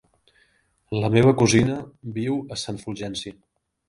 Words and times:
La 1.03 1.11
meva 1.15 1.33
cosina 1.41 1.75
viu 2.15 2.39
a 2.57 2.57
Sant 2.63 2.81
Fulgenci. 2.85 3.35